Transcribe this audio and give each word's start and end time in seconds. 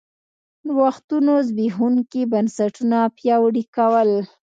نوښتونو 0.65 1.33
زبېښونکي 1.47 2.21
بنسټونه 2.31 2.99
پیاوړي 3.17 3.63
کول 3.75 4.09